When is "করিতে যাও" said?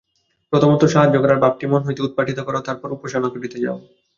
3.33-3.77